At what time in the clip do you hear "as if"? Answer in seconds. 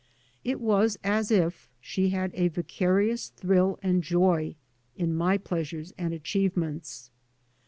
1.03-1.69